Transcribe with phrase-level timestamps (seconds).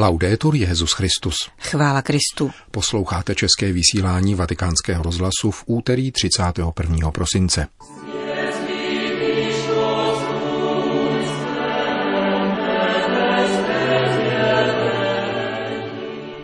[0.00, 1.34] Laudetur Jezus Christus.
[1.58, 2.50] Chvála Kristu.
[2.70, 7.10] Posloucháte české vysílání Vatikánského rozhlasu v úterý 31.
[7.10, 7.66] prosince.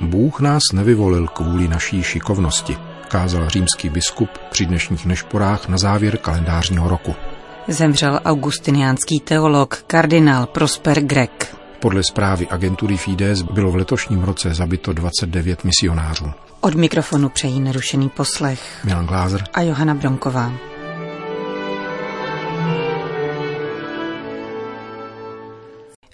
[0.01, 2.77] Bůh nás nevyvolil kvůli naší šikovnosti,
[3.09, 7.15] kázal římský biskup při dnešních nešporách na závěr kalendářního roku.
[7.69, 11.56] Zemřel augustiniánský teolog kardinál Prosper Grek.
[11.81, 16.33] Podle zprávy agentury Fides bylo v letošním roce zabito 29 misionářů.
[16.61, 20.53] Od mikrofonu přejí nerušený poslech Milan Glázer a Johana Bronková.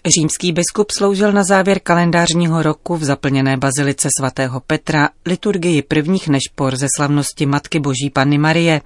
[0.07, 6.77] Římský biskup sloužil na závěr kalendářního roku v zaplněné bazilice svatého Petra liturgii prvních nešpor
[6.77, 8.81] ze slavnosti Matky Boží Panny Marie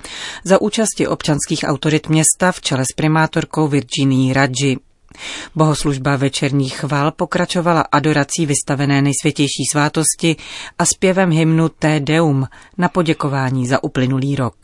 [0.45, 4.77] za účasti občanských autorit města v čele s primátorkou Virginii Radži.
[5.55, 10.37] Bohoslužba večerních chvál pokračovala adorací vystavené nejsvětější svátosti
[10.79, 12.47] a zpěvem hymnu Te Deum
[12.79, 14.57] na poděkování za uplynulý rok.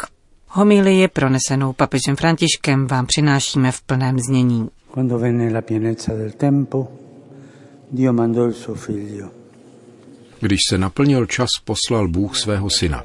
[0.48, 4.68] Homilii pronesenou papežem Františkem vám přinášíme v plném znění.
[4.90, 6.88] Quando venne la pienezza del tempo,
[7.90, 9.30] Dio mandò il suo figlio.
[10.40, 13.04] Když se naplnil čas, poslal Bůh svého syna.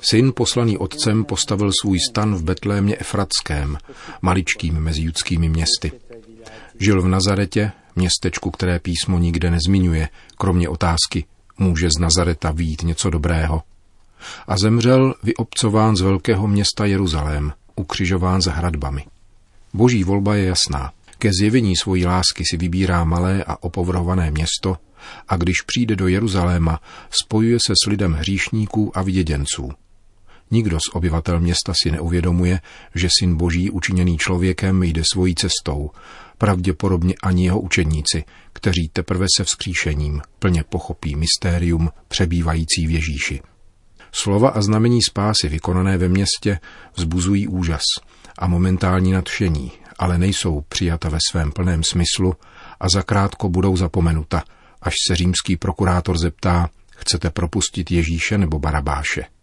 [0.00, 3.78] Syn poslaný otcem postavil svůj stan v Betlémě Efratském,
[4.22, 5.92] maličkým mezi judskými městy.
[6.80, 10.08] Žil v Nazaretě, městečku, které písmo nikde nezmiňuje,
[10.38, 11.24] kromě otázky,
[11.58, 13.62] může z Nazareta výjít něco dobrého.
[14.46, 19.04] A zemřel vyobcován z velkého města Jeruzalém, ukřižován za hradbami.
[19.74, 20.92] Boží volba je jasná.
[21.18, 24.76] Ke zjevení svojí lásky si vybírá malé a opovrhované město
[25.28, 26.80] a když přijde do Jeruzaléma,
[27.22, 29.70] spojuje se s lidem hříšníků a vyděděnců.
[30.50, 32.60] Nikdo z obyvatel města si neuvědomuje,
[32.94, 35.90] že syn boží učiněný člověkem jde svojí cestou,
[36.38, 43.40] pravděpodobně ani jeho učedníci, kteří teprve se vzkříšením plně pochopí mystérium přebývající v Ježíši.
[44.12, 46.58] Slova a znamení spásy vykonané ve městě
[46.96, 47.82] vzbuzují úžas
[48.38, 52.34] a momentální nadšení, ale nejsou přijata ve svém plném smyslu
[52.80, 54.44] a zakrátko budou zapomenuta,
[54.82, 59.33] až se římský prokurátor zeptá, chcete propustit Ježíše nebo Barabáše.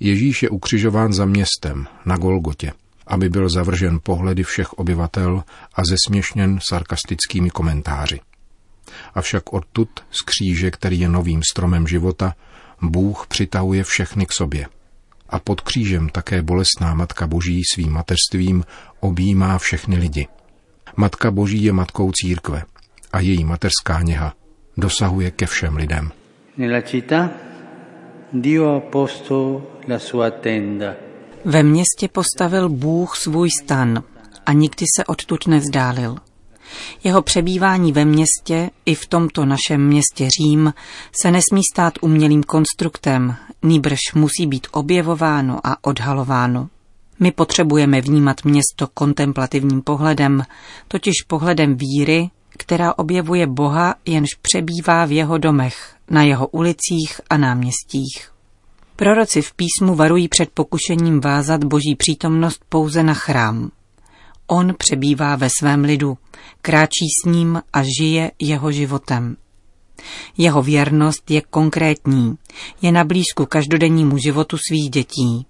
[0.00, 2.72] Ježíš je ukřižován za městem, na Golgotě,
[3.06, 5.44] aby byl zavržen pohledy všech obyvatel
[5.74, 8.20] a zesměšněn sarkastickými komentáři.
[9.14, 12.34] Avšak odtud, z kříže, který je novým stromem života,
[12.82, 14.66] Bůh přitahuje všechny k sobě–
[15.28, 18.64] a pod křížem také bolestná Matka Boží svým mateřstvím
[19.00, 20.26] objímá všechny lidi.
[20.96, 22.62] Matka Boží je matkou církve
[23.12, 24.34] a její mateřská něha
[24.76, 26.12] dosahuje ke všem lidem.
[31.44, 34.02] Ve městě postavil Bůh svůj stan
[34.46, 36.16] a nikdy se odtud nevzdálil.
[37.04, 40.72] Jeho přebývání ve městě, i v tomto našem městě Řím,
[41.22, 46.68] se nesmí stát umělým konstruktem, nýbrž musí být objevováno a odhalováno.
[47.20, 50.42] My potřebujeme vnímat město kontemplativním pohledem,
[50.88, 57.36] totiž pohledem víry, která objevuje Boha, jenž přebývá v jeho domech, na jeho ulicích a
[57.36, 58.30] náměstích.
[58.96, 63.70] Proroci v písmu varují před pokušením vázat boží přítomnost pouze na chrám.
[64.46, 66.18] On přebývá ve svém lidu,
[66.62, 69.36] kráčí s ním a žije jeho životem.
[70.36, 72.38] Jeho věrnost je konkrétní,
[72.82, 75.46] je na blízku každodennímu životu svých dětí.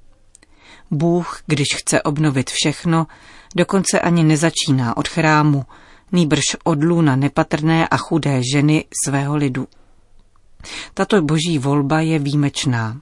[0.90, 3.06] Bůh, když chce obnovit všechno,
[3.56, 5.64] dokonce ani nezačíná od chrámu,
[6.12, 9.66] nýbrž od lůna nepatrné a chudé ženy svého lidu.
[10.94, 13.00] Tato boží volba je výjimečná.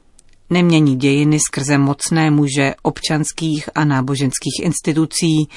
[0.50, 5.49] Nemění dějiny skrze mocné muže občanských a náboženských institucí,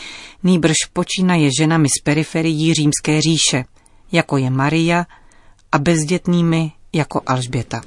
[0.44, 3.66] nýbrž počínaje ženami z periferií římské říše,
[4.12, 5.06] jako je Maria,
[5.72, 7.82] a bezdětnými jako Alžběta.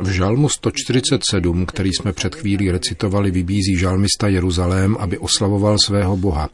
[0.00, 6.48] V žalmu 147, který jsme před chvílí recitovali, vybízí žalmista Jeruzalém, aby oslavoval svého Boha,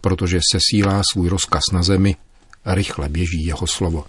[0.00, 2.16] protože se sílá svůj rozkaz na zemi,
[2.66, 4.04] rychle běží jeho slovo.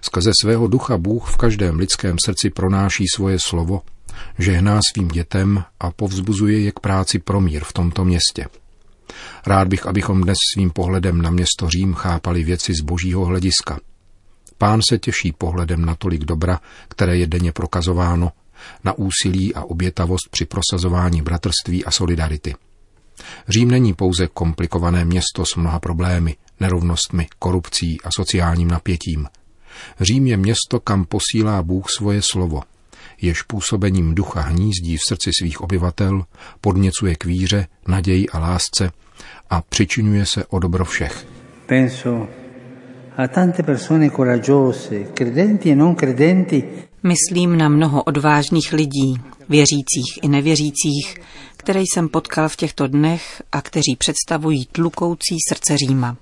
[0.00, 3.82] Skrze svého ducha Bůh v každém lidském srdci pronáší svoje slovo,
[4.38, 8.46] žehná svým dětem a povzbuzuje je k práci pro mír v tomto městě.
[9.46, 13.80] Rád bych, abychom dnes svým pohledem na město Řím chápali věci z božího hlediska.
[14.58, 18.32] Pán se těší pohledem na tolik dobra, které je denně prokazováno,
[18.84, 22.54] na úsilí a obětavost při prosazování bratrství a solidarity.
[23.48, 29.26] Řím není pouze komplikované město s mnoha problémy, nerovnostmi, korupcí a sociálním napětím–
[30.00, 32.62] Řím je město, kam posílá Bůh svoje slovo,
[33.20, 36.24] jež působením ducha hnízdí v srdci svých obyvatel,
[36.60, 38.90] podněcuje k víře, naději a lásce
[39.50, 41.26] a přičinuje se o dobro všech.
[41.66, 42.28] Penso
[43.16, 46.64] a tante persone coraggiose, credenti e non credenti.
[47.02, 51.16] Myslím na mnoho odvážných lidí, věřících i nevěřících,
[51.56, 56.16] které jsem potkal v těchto dnech a kteří představují tlukoucí srdce Říma.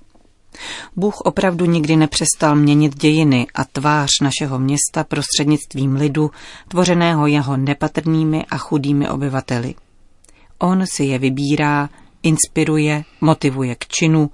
[0.95, 6.31] Bůh opravdu nikdy nepřestal měnit dějiny a tvář našeho města prostřednictvím lidu,
[6.67, 9.75] tvořeného jeho nepatrnými a chudými obyvateli.
[10.59, 11.89] On si je vybírá,
[12.23, 14.29] inspiruje, motivuje k činu,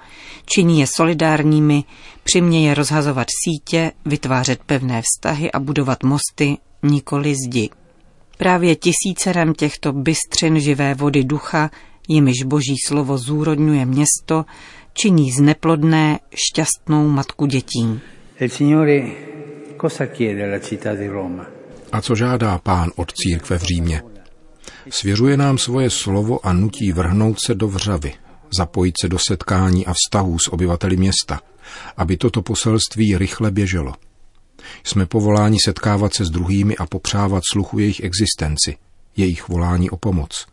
[0.45, 1.83] činí je solidárními,
[2.23, 7.69] přimě je rozhazovat sítě, vytvářet pevné vztahy a budovat mosty, nikoli zdi.
[8.37, 11.69] Právě tisícerem těchto bystřin živé vody ducha,
[12.07, 14.45] jimiž boží slovo zúrodňuje město,
[14.97, 17.99] činí z neplodné šťastnou matku dětí.
[21.91, 24.01] A co žádá pán od církve v Římě?
[24.89, 28.13] Svěřuje nám svoje slovo a nutí vrhnout se do vřavy,
[28.57, 31.41] zapojit se do setkání a vztahů s obyvateli města,
[31.97, 33.93] aby toto poselství rychle běželo.
[34.83, 38.77] Jsme povoláni setkávat se s druhými a popřávat sluchu jejich existenci,
[39.17, 40.45] jejich volání o pomoc.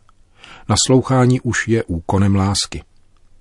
[0.69, 2.83] Naslouchání už je úkonem lásky.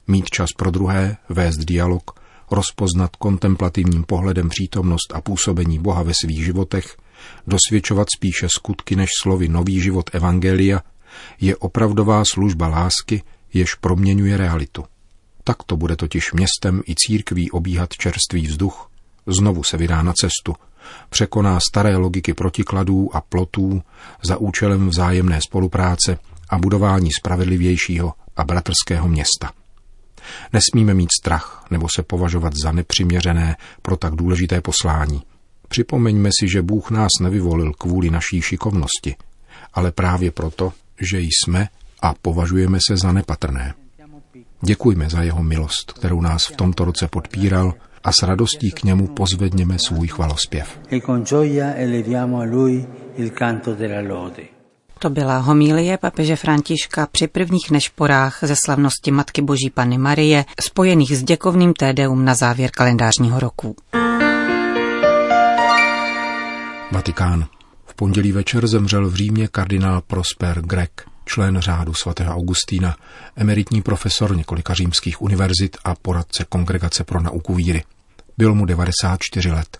[0.06, 2.20] Mít čas pro druhé, vést dialog,
[2.50, 6.96] rozpoznat kontemplativním pohledem přítomnost a působení Boha ve svých životech,
[7.46, 10.80] dosvědčovat spíše skutky než slovy nový život Evangelia,
[11.40, 13.22] je opravdová služba lásky,
[13.52, 14.84] jež proměňuje realitu.
[15.44, 18.90] Tak to bude totiž městem i církví obíhat čerstvý vzduch,
[19.26, 20.54] znovu se vydá na cestu,
[21.10, 23.82] překoná staré logiky protikladů a plotů
[24.22, 26.18] za účelem vzájemné spolupráce
[26.48, 29.63] a budování spravedlivějšího a bratrského města.
[30.52, 35.22] Nesmíme mít strach nebo se považovat za nepřiměřené pro tak důležité poslání.
[35.68, 39.16] Připomeňme si, že Bůh nás nevyvolil kvůli naší šikovnosti,
[39.74, 41.68] ale právě proto, že jsme
[42.02, 43.74] a považujeme se za nepatrné.
[44.62, 47.74] Děkujme za jeho milost, kterou nás v tomto roce podpíral
[48.04, 50.78] a s radostí k němu pozvedněme svůj chvalospěv.
[50.90, 51.00] E
[54.98, 61.16] to byla homílie papeže Františka při prvních nešporách ze slavnosti Matky Boží Panny Marie, spojených
[61.16, 63.76] s děkovným tédeum na závěr kalendářního roku.
[66.92, 67.46] Vatikán.
[67.86, 72.96] V pondělí večer zemřel v Římě kardinál Prosper Grek, člen řádu svatého Augustína,
[73.36, 77.84] emeritní profesor několika římských univerzit a poradce Kongregace pro nauku víry.
[78.38, 79.78] Bylo mu 94 let.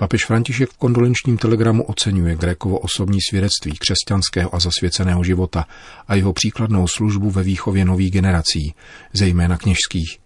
[0.00, 5.66] Papež František v kondolenčním telegramu oceňuje Grékovo osobní svědectví křesťanského a zasvěceného života
[6.08, 8.74] a jeho příkladnou službu ve výchově nových generací,
[9.12, 10.18] zejména kněžských.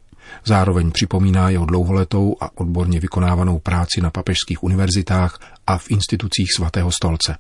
[0.45, 6.91] Zároveň připomíná jeho dlouholetou a odborně vykonávanou práci na papežských univerzitách a v institucích svatého
[6.93, 7.37] stolce.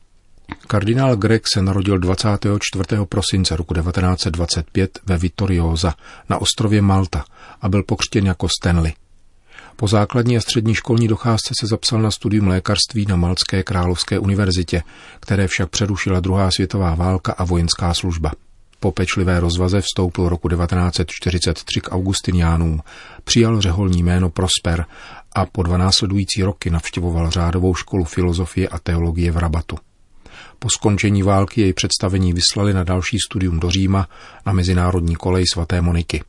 [0.67, 2.85] Kardinál Greg se narodil 24.
[3.09, 5.95] prosince roku 1925 ve Vittoriosa
[6.29, 7.25] na ostrově Malta
[7.61, 8.93] a byl pokřtěn jako Stanley.
[9.77, 14.83] Po základní a střední školní docházce se zapsal na studium lékařství na Malcké královské univerzitě,
[15.21, 18.33] které však přerušila druhá světová válka a vojenská služba.
[18.81, 22.83] Po pečlivé rozvaze vstoupil roku 1943 k Augustiniánům,
[23.25, 24.85] přijal řeholní jméno Prosper
[25.33, 29.79] a po dva následující roky navštěvoval řádovou školu filozofie a teologie v Rabatu.
[30.59, 34.09] Po skončení války jej představení vyslali na další studium do Říma
[34.47, 36.23] na mezinárodní kolej svaté Moniky.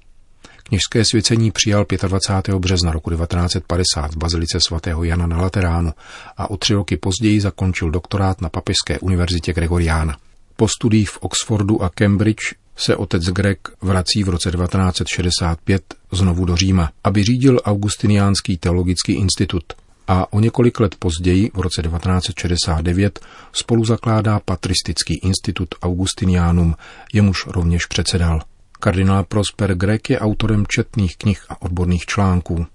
[0.64, 2.60] Kněžské svěcení přijal 25.
[2.60, 5.92] března roku 1950 v bazilice svatého Jana na Lateránu
[6.38, 10.18] a o tři roky později zakončil doktorát na Papežské univerzitě Gregoriána.
[10.56, 16.56] Po studiích v Oxfordu a Cambridge se otec Greg vrací v roce 1965 znovu do
[16.56, 19.64] Říma, aby řídil Augustiniánský teologický institut
[20.08, 23.20] a o několik let později, v roce 1969,
[23.54, 26.76] spolu zakládá Patristický institut Augustinianum,
[27.14, 28.42] jemuž rovněž předsedal.
[28.84, 32.66] Kardinál Prosper Grek je autorem četných knih a odborných článků.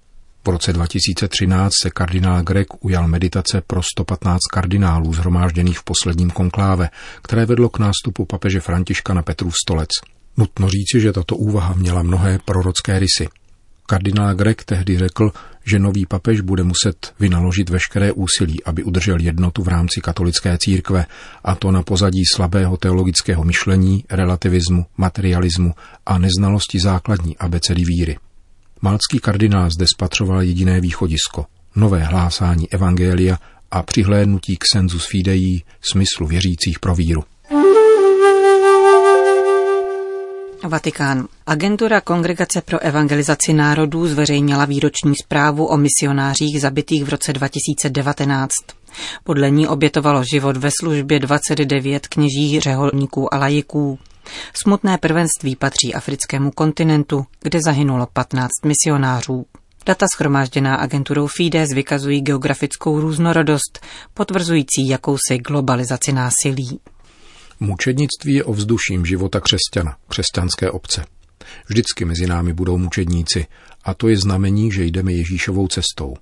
[0.45, 6.89] V roce 2013 se kardinál Grek ujal meditace pro 115 kardinálů zhromážděných v posledním konkláve,
[7.21, 9.89] které vedlo k nástupu papeže Františka na Petrův stolec.
[10.37, 13.27] Nutno říci, že tato úvaha měla mnohé prorocké rysy.
[13.85, 15.31] Kardinál Grek tehdy řekl,
[15.65, 21.05] že nový papež bude muset vynaložit veškeré úsilí, aby udržel jednotu v rámci katolické církve,
[21.43, 25.73] a to na pozadí slabého teologického myšlení, relativismu, materialismu
[26.05, 28.17] a neznalosti základní abecedy víry.
[28.81, 33.37] Malcký kardinál zde spatřoval jediné východisko, nové hlásání evangelia
[33.71, 35.61] a přihlédnutí k senzus fidei,
[35.91, 37.23] smyslu věřících pro víru.
[40.67, 41.27] Vatikán.
[41.45, 48.51] Agentura Kongregace pro evangelizaci národů zveřejnila výroční zprávu o misionářích zabitých v roce 2019.
[49.23, 53.99] Podle ní obětovalo život ve službě 29 kněží, řeholníků a lajiků.
[54.53, 59.45] Smutné prvenství patří africkému kontinentu, kde zahynulo 15 misionářů.
[59.85, 63.79] Data schromážděná agenturou Fides vykazují geografickou různorodost,
[64.13, 66.79] potvrzující jakousi globalizaci násilí.
[67.59, 71.05] Mučednictví je ovzduším života křesťana, křesťanské obce.
[71.67, 73.45] Vždycky mezi námi budou mučedníci
[73.83, 76.13] a to je znamení, že jdeme Ježíšovou cestou.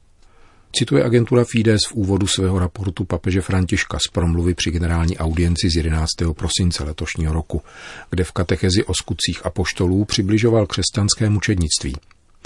[0.75, 5.75] Cituje agentura Fides v úvodu svého raportu papeže Františka z promluvy při generální audienci z
[5.75, 6.09] 11.
[6.33, 7.61] prosince letošního roku,
[8.09, 11.95] kde v katechezi o skutcích apoštolů přibližoval křesťanské mučednictví.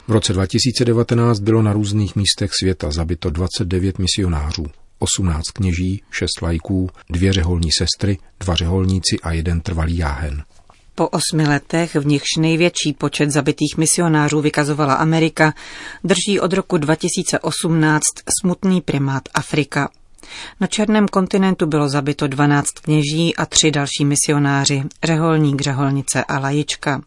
[0.08, 4.66] V roce 2019 bylo na různých místech světa zabito 29 misionářů,
[5.02, 10.44] 18 kněží, 6 lajků, dvě řeholní sestry, dva řeholníci a jeden trvalý jáhen.
[10.96, 15.54] Po osmi letech, v nichž největší počet zabitých misionářů vykazovala Amerika,
[16.04, 18.04] drží od roku 2018
[18.42, 19.90] smutný primát Afrika.
[20.60, 27.02] Na černém kontinentu bylo zabito 12 kněží a tři další misionáři, řeholník, řeholnice a lajička.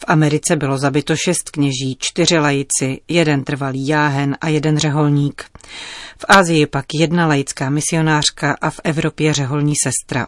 [0.00, 5.44] V Americe bylo zabito šest kněží, čtyři lajici, jeden trvalý jáhen a jeden řeholník.
[6.18, 10.26] V Asii pak jedna laická misionářka a v Evropě řeholní sestra.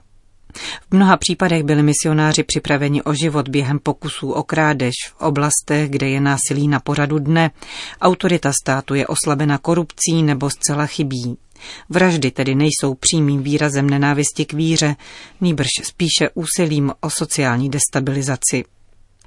[0.91, 6.09] V mnoha případech byli misionáři připraveni o život během pokusů o krádež v oblastech, kde
[6.09, 7.51] je násilí na pořadu dne,
[8.01, 11.37] autorita státu je oslabena korupcí nebo zcela chybí.
[11.89, 14.97] Vraždy tedy nejsou přímým výrazem nenávisti k víře,
[15.41, 18.65] nýbrž spíše úsilím o sociální destabilizaci.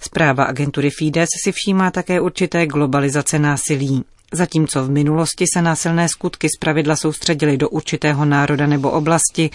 [0.05, 4.05] Zpráva agentury Fides si všímá také určité globalizace násilí.
[4.33, 9.49] Zatímco v minulosti se násilné skutky zpravidla soustředily do určitého národa nebo oblasti,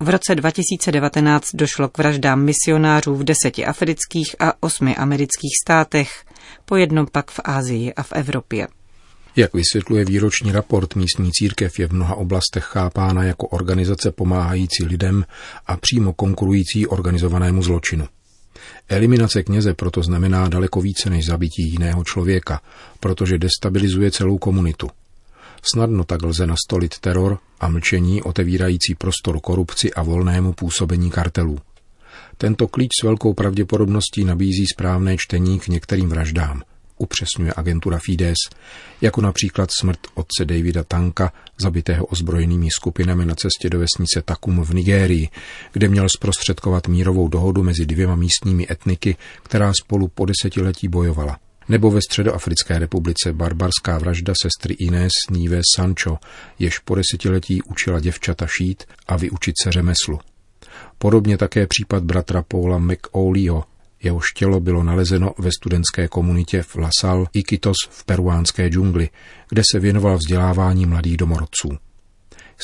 [0.00, 6.24] v roce 2019 došlo k vraždám misionářů v deseti afrických a osmi amerických státech,
[6.64, 8.68] po jednom pak v Ázii a v Evropě.
[9.36, 15.24] Jak vysvětluje výroční raport, místní církev je v mnoha oblastech chápána jako organizace pomáhající lidem
[15.66, 18.06] a přímo konkurující organizovanému zločinu.
[18.88, 22.60] Eliminace kněze proto znamená daleko více než zabití jiného člověka,
[23.00, 24.88] protože destabilizuje celou komunitu.
[25.74, 31.58] Snadno tak lze nastolit teror a mlčení otevírající prostor korupci a volnému působení kartelů.
[32.36, 36.62] Tento klíč s velkou pravděpodobností nabízí správné čtení k některým vraždám–
[36.98, 38.36] upřesňuje agentura Fides,
[39.00, 44.74] jako například smrt otce Davida Tanka, zabitého ozbrojenými skupinami na cestě do vesnice Takum v
[44.74, 45.28] Nigérii,
[45.72, 51.38] kde měl zprostředkovat mírovou dohodu mezi dvěma místními etniky, která spolu po desetiletí bojovala.
[51.68, 56.18] Nebo ve Středoafrické republice barbarská vražda sestry Inés Níve Sancho,
[56.58, 60.18] jež po desetiletí učila děvčata šít a vyučit se řemeslu.
[60.98, 63.64] Podobně také případ bratra Paula McAuleyho,
[64.02, 69.08] Jehož tělo bylo nalezeno ve studentské komunitě v Lasal Iquitos v peruánské džungli,
[69.48, 71.68] kde se věnoval vzdělávání mladých domorodců.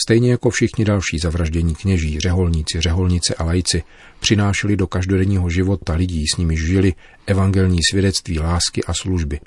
[0.04, 3.82] Stejně jako všichni další zavraždění kněží, řeholníci, řeholnice a lajci
[4.20, 6.94] přinášeli do každodenního života lidí, s nimi žili,
[7.26, 9.40] evangelní svědectví lásky a služby.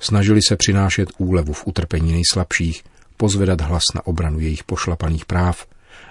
[0.00, 2.82] Snažili se přinášet úlevu v utrpení nejslabších,
[3.16, 5.66] pozvedat hlas na obranu jejich pošlapaných práv,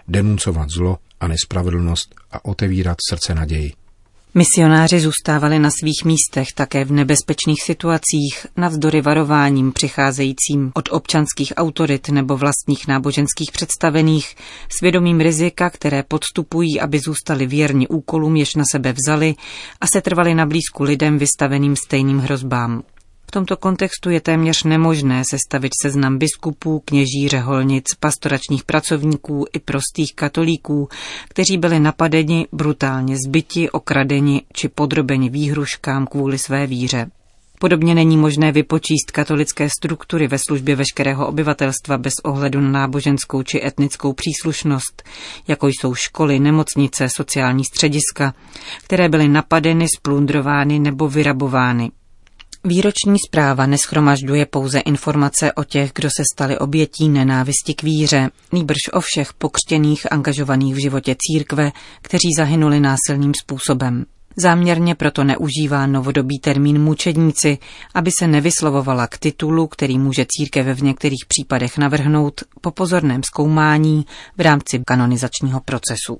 [0.07, 3.73] denuncovat zlo a nespravedlnost a otevírat srdce naději.
[4.37, 12.09] Misionáři zůstávali na svých místech také v nebezpečných situacích, navzdory varováním přicházejícím od občanských autorit
[12.09, 14.35] nebo vlastních náboženských představených,
[14.79, 19.35] svědomím rizika, které podstupují, aby zůstali věrni úkolům, jež na sebe vzali
[19.81, 22.83] a se trvali na blízku lidem vystaveným stejným hrozbám.
[23.27, 30.15] V tomto kontextu je téměř nemožné sestavit seznam biskupů, kněží, řeholnic, pastoračních pracovníků i prostých
[30.15, 30.89] katolíků,
[31.29, 37.07] kteří byli napadeni, brutálně zbyti, okradeni či podrobeni výhruškám kvůli své víře.
[37.59, 43.65] Podobně není možné vypočíst katolické struktury ve službě veškerého obyvatelstva bez ohledu na náboženskou či
[43.65, 45.03] etnickou příslušnost,
[45.47, 48.33] jako jsou školy, nemocnice, sociální střediska,
[48.83, 51.91] které byly napadeny, splundrovány nebo vyrabovány.
[52.67, 58.77] Výroční zpráva neschromažďuje pouze informace o těch, kdo se stali obětí nenávisti k víře, nýbrž
[58.93, 64.05] o všech pokřtěných angažovaných v životě církve, kteří zahynuli násilným způsobem.
[64.37, 67.57] Záměrně proto neužívá novodobý termín mučedníci,
[67.93, 74.05] aby se nevyslovovala k titulu, který může církev v některých případech navrhnout po pozorném zkoumání
[74.37, 76.19] v rámci kanonizačního procesu.